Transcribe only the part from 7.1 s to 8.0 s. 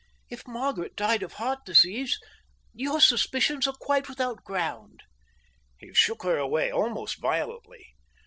violently.